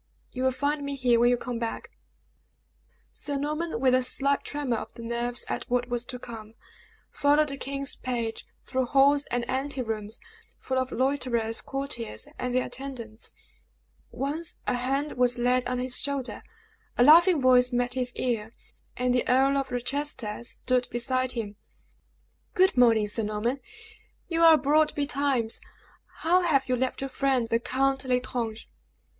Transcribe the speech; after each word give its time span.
"You 0.31 0.41
will 0.45 0.51
find 0.51 0.83
me 0.83 0.95
here 0.95 1.19
when 1.19 1.29
you 1.29 1.37
come 1.37 1.59
back." 1.59 1.91
Sir 3.11 3.37
Norman, 3.37 3.79
with 3.79 3.93
a 3.93 4.01
slight 4.01 4.43
tremor 4.43 4.77
of 4.77 4.91
the 4.95 5.03
nerves 5.03 5.45
at 5.47 5.69
what 5.69 5.89
was 5.89 6.05
to 6.05 6.17
come, 6.17 6.55
followed 7.11 7.49
the 7.49 7.57
king's 7.57 7.95
page 7.97 8.47
through 8.63 8.87
halls 8.87 9.27
and 9.27 9.45
anterooms, 9.47 10.17
full 10.57 10.79
of 10.79 10.91
loiterers, 10.91 11.61
courtiers, 11.61 12.25
and 12.39 12.55
their 12.55 12.65
attendants. 12.65 13.31
Once 14.09 14.55
a 14.65 14.73
hand 14.73 15.11
was 15.17 15.37
laid 15.37 15.67
on 15.67 15.77
his 15.77 16.01
shoulder, 16.01 16.41
a 16.97 17.03
laughing 17.03 17.39
voice 17.39 17.71
met 17.71 17.93
his 17.93 18.11
ear, 18.15 18.55
and 18.97 19.13
the 19.13 19.27
Earl 19.29 19.55
of 19.55 19.69
Rochester 19.71 20.43
stood 20.43 20.87
beside 20.89 21.33
him! 21.33 21.57
"Good 22.55 22.75
morning, 22.75 23.05
Sir 23.07 23.21
Norman; 23.21 23.59
you 24.27 24.41
are 24.41 24.55
abroad 24.55 24.95
betimes. 24.95 25.59
How 26.21 26.41
have 26.41 26.67
you 26.67 26.75
left 26.75 27.01
your 27.01 27.07
friend, 27.11 27.47
the 27.47 27.59
Count 27.59 28.03
L'Estrange?" 28.03 28.67